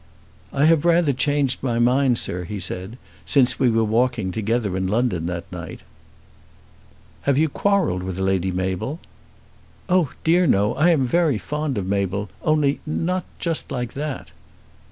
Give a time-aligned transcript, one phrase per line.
[0.51, 4.87] "I have rather changed my mind, sir," he said, "since we were walking together in
[4.87, 5.81] London that night."
[7.29, 8.99] "Have you quarrelled with Lady Mabel?"
[9.89, 10.73] "Oh dear no.
[10.73, 14.31] I am very fond of Mabel; only not just like that."